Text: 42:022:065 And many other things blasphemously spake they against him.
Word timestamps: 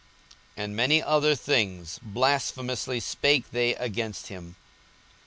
42:022:065 0.57 0.63
And 0.63 0.75
many 0.75 1.03
other 1.03 1.35
things 1.35 1.99
blasphemously 2.01 2.99
spake 2.99 3.51
they 3.51 3.75
against 3.75 4.29
him. 4.29 4.55